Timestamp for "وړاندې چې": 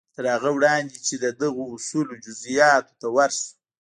0.53-1.15